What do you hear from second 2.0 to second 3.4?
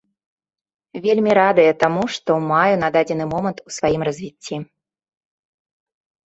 што маю на дадзены